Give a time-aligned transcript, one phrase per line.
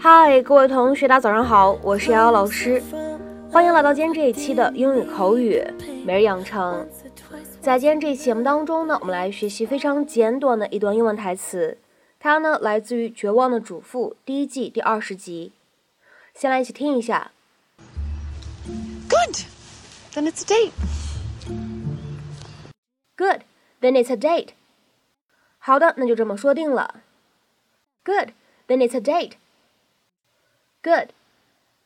[0.00, 2.80] 嗨，各位同学，大家早上好，我是瑶瑶老师，
[3.50, 5.60] 欢迎来到今天这一期的英语口语
[6.04, 6.88] 每日养成。
[7.60, 11.78] 在今天这一期节目当中呢，我们来学习非常简短的一段英文台词，
[12.20, 15.50] 它呢来自于《绝望的主妇》第一季第二十集。
[16.32, 17.32] 先来一起听一下。
[19.08, 19.34] Good,
[20.14, 20.70] then it's a date.
[23.16, 23.40] Good,
[23.80, 24.50] then it's a date.
[25.58, 27.00] 好的，那就这么说定了。
[28.04, 28.28] Good,
[28.68, 29.32] then it's a date.
[30.87, 31.09] Good,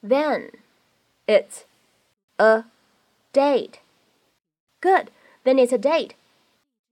[0.02, 0.52] then
[1.28, 1.66] it's
[2.38, 2.64] a
[3.32, 3.80] date.
[4.82, 5.08] Good,
[5.44, 6.12] then it's a date.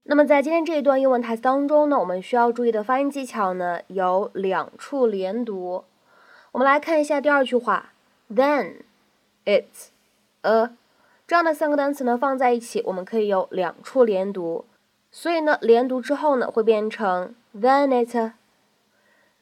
[0.04, 5.84] 那么在今天这一段英文台词当中呢，我们需要注意的发音技巧呢有两处连读。
[6.52, 7.92] 我们来看一下第二句话，
[8.32, 8.82] then
[9.44, 9.88] it's
[10.42, 10.70] a
[11.26, 14.64] 这样的三个单词呢放在一起，我们可以有两处连读。
[15.10, 18.32] 所以呢，连读之后呢会变成 then it's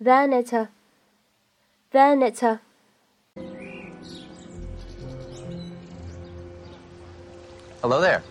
[0.01, 0.31] then
[1.90, 2.44] It's then it's
[7.82, 8.22] Hello there.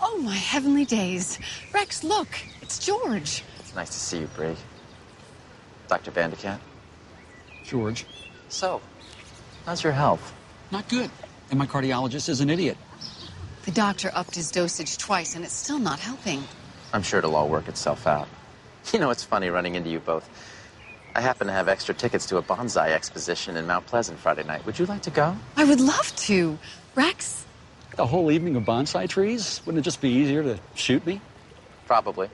[0.00, 1.38] Oh, my heavenly days.
[1.74, 2.28] Rex, look,
[2.62, 3.44] it's George.
[3.58, 4.56] It's nice to see you, Bree.
[5.88, 6.10] Dr.
[6.10, 6.62] Van de Kamp.
[7.64, 8.06] George.
[8.48, 8.80] So,
[9.66, 10.32] how's your health?
[10.70, 11.10] Not good.
[11.50, 12.78] And my cardiologist is an idiot.
[13.66, 16.42] The doctor upped his dosage twice, and it's still not helping.
[16.94, 18.28] I'm sure it'll all work itself out.
[18.92, 20.30] You know, it's funny running into you both.
[21.16, 24.66] I happen to have extra tickets to a bonsai exposition in Mount Pleasant Friday night.
[24.66, 25.34] Would you like to go?
[25.56, 26.58] I would love to.
[26.94, 27.46] Rex,
[27.96, 29.62] A whole evening of bonsai trees?
[29.64, 31.22] Wouldn't it just be easier to shoot me?
[31.86, 32.28] Probably.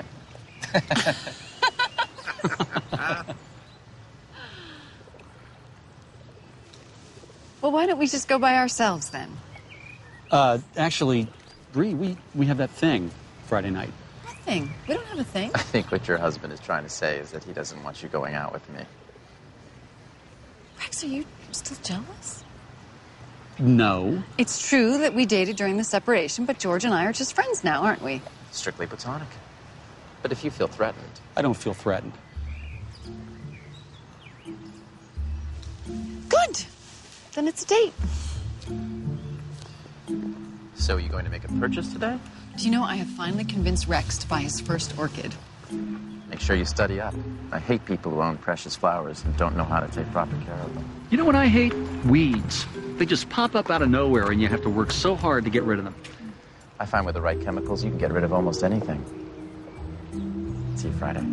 [7.62, 9.30] well, why don't we just go by ourselves then?
[10.32, 11.28] Uh, actually,
[11.74, 13.12] Bree, we, we have that thing
[13.46, 13.92] Friday night.
[14.46, 14.74] Nothing.
[14.88, 15.52] We don't have a thing.
[15.54, 18.10] I think what your husband is trying to say is that he doesn't want you
[18.10, 18.82] going out with me.
[20.80, 22.44] Rex, are you still jealous?
[23.60, 24.24] No.
[24.40, 27.64] It's true that we dated during the separation, but George and I are just friends
[27.64, 28.22] now, aren't we?
[28.52, 29.28] Strictly platonic.
[30.24, 32.14] But if you feel threatened, I don't feel threatened.
[36.30, 36.66] Good.
[37.34, 37.94] Then it's a date.
[40.76, 42.18] so are you going to make a purchase today?
[42.57, 45.35] Do you know I have finally convinced Rex to buy his first orchid?
[46.29, 47.15] Make sure you study up.
[47.53, 50.59] I hate people who own precious flowers and don't know how to take proper care
[50.65, 50.85] of them.
[51.11, 51.75] You know what I hate?
[52.05, 52.67] Weeds.
[52.99, 55.51] They just pop up out of nowhere and you have to work so hard to
[55.51, 55.95] get rid of them.
[56.79, 59.05] I find with the right chemicals, you can get rid of almost anything.
[60.77, 61.25] See you Friday.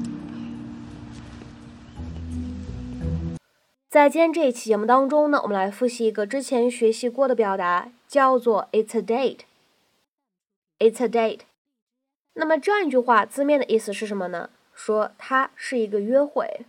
[3.89, 9.39] 在今天这一期节目当中呢，我们来复习一个之前学习过的表达，叫做 "It's a date."
[10.78, 11.40] It's a date.
[12.34, 14.50] 那么这样一句话字面的意思是什么呢？
[14.74, 16.66] 说它是一个约会。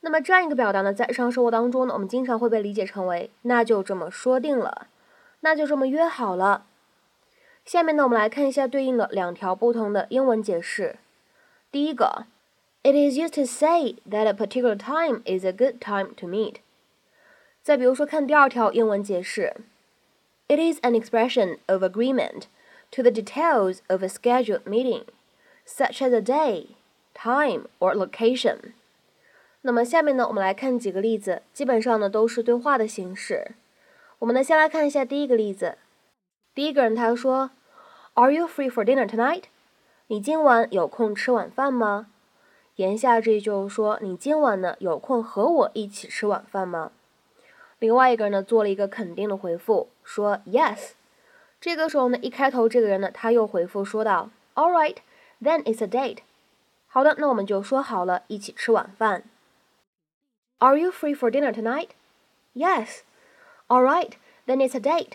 [0.00, 4.88] 那么这样一个表达呢，在日常生活当中呢，我们经常会被理解成为那就这么说定了，
[5.40, 6.66] 那就这么约好了。
[7.64, 10.96] 下面呢，我们来看一下对应的两条不同的英文解释。
[11.70, 12.26] 第一个。
[12.84, 16.56] It is used to say that a particular time is a good time to meet.
[17.62, 19.54] 再比如说，看第二条英文解释
[20.48, 22.46] ，It is an expression of agreement
[22.92, 25.06] to the details of a scheduled meeting,
[25.66, 26.76] such as a day,
[27.14, 28.74] time, or location.
[29.62, 33.52] 那么下面呢，我们来看几个例子，基本上呢都是对话的形式。
[34.20, 35.78] 我们呢先来看一下第一个例子。
[36.54, 37.50] 第一个人他说
[38.14, 39.44] ：“Are you free for dinner tonight？”
[40.08, 42.08] 你今晚有空吃晚饭吗？
[42.76, 46.92] 言下之意就是说，你今晚呢有空和我一起吃晚饭吗？
[47.78, 50.90] 另外一个人呢做了一个肯定的回复，说 Yes。
[51.61, 54.97] 这个时候呢，一开头这个人呢他又回复说道：“All right,
[55.41, 56.19] then it's a date。”
[56.87, 59.23] 好的，那我们就说好了，一起吃晚饭。
[60.59, 61.89] Are you free for dinner tonight?
[62.53, 62.99] Yes.
[63.67, 64.13] All right,
[64.45, 65.13] then it's a date。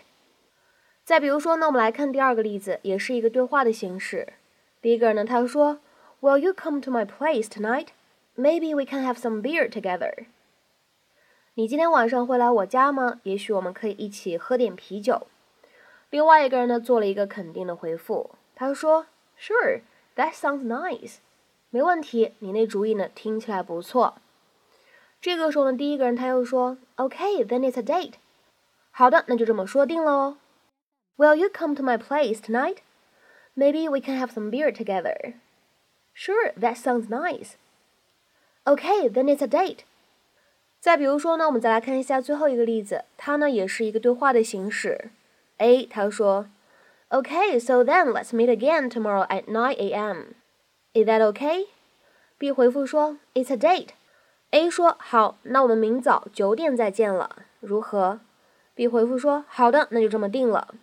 [1.03, 4.33] 再比如说呢，我们来看第二个例子，也是一个对话的形式。
[4.81, 5.79] 第一个人呢他说。
[6.21, 7.87] Will you come to my place tonight?
[8.37, 10.27] Maybe we can have some beer together.
[11.55, 13.19] 你今天晚上会来我家吗？
[13.23, 15.27] 也许我们可以一起喝点啤酒。
[16.10, 19.06] 另外一个人呢做了一个肯定的回复，他说
[19.38, 19.82] ：“Sure,
[20.16, 21.16] that sounds nice。”
[21.70, 24.14] 没问题，你那主意呢听起来不错。
[25.20, 28.14] 这个时候呢，第一个人他又说：“Okay, then it's a date。”
[28.90, 30.38] 好的，那就这么说定了哦。
[31.18, 32.78] Will you come to my place tonight?
[33.54, 35.34] Maybe we can have some beer together.
[36.14, 37.52] Sure, that sounds nice.
[38.64, 39.80] Okay, then it's a date.
[40.80, 45.10] 再比如说呢，我们再来看一下最后一个例子，它呢也是一个对话的形式。
[45.57, 46.47] A 他说，
[47.09, 50.33] Okay, so then let's meet again tomorrow at 9 a.m.
[50.93, 51.67] Is that okay?
[52.37, 53.89] B 回复说：“It's a date。”
[54.51, 58.19] A 说：“好，那我们明早九点再见了，如何？”
[58.75, 60.73] B 回复说：“好的，那就这么定了。”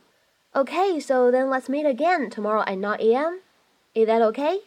[0.54, 3.40] Okay, so then let's meet again tomorrow at 9 a.m.
[3.94, 4.62] Is that okay?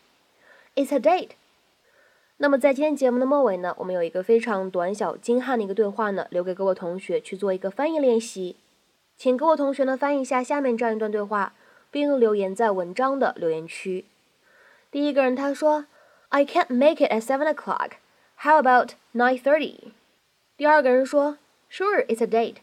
[0.75, 1.31] It's a date.
[2.38, 8.57] 那么在今天节目的末尾呢，我们有一个非常短小精悍的一个对话呢，留给各位同学去做一个翻译练习。
[9.19, 11.53] 请各位同学呢翻译一下下面这样一段对话，
[11.91, 14.05] 并留言在文章的留言区。
[14.93, 15.87] 第一个人他说
[16.29, 17.94] ：“I can't make it at seven o'clock.
[18.37, 19.91] How about nine thirty？”
[20.56, 21.38] 第二个人说
[21.69, 22.59] ：“Sure, it's a date。”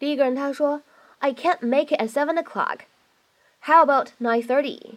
[0.00, 0.82] 第一个人他说
[1.20, 2.80] ：“I can't make it at seven o'clock.
[3.60, 4.96] How about nine thirty？”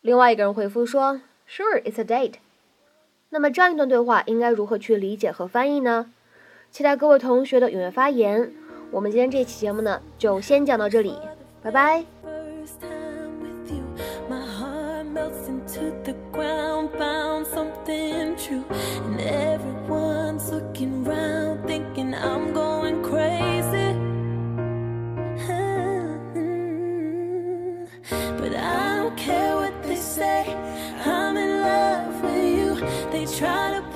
[0.00, 2.36] 另外一个人回复说：“Sure, it's a date。”
[3.28, 6.10] 那么这样一段对话应该如何去理解和翻译呢？
[6.70, 8.54] 期待各位同学的踊跃发言。
[8.90, 11.14] 我们今天这期节目呢，就先讲到这里，
[11.62, 12.04] 拜拜。
[33.38, 33.87] try to